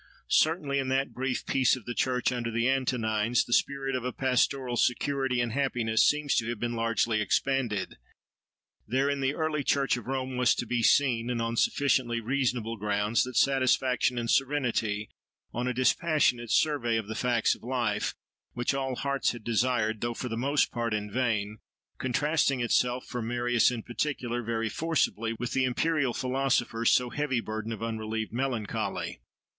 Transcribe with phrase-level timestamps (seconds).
[0.29, 4.11] Certainly, in that brief "Peace of the church" under the Antonines, the spirit of a
[4.11, 7.99] pastoral security and happiness seems to have been largely expanded.
[8.87, 12.77] There, in the early church of Rome, was to be seen, and on sufficiently reasonable
[12.77, 15.11] grounds, that satisfaction and serenity
[15.53, 18.15] on a dispassionate survey of the facts of life,
[18.53, 21.59] which all hearts had desired, though for the most part in vain,
[21.99, 27.71] contrasting itself for Marius, in particular, very forcibly, with the imperial philosopher's so heavy burden
[27.71, 29.21] of unrelieved melancholy.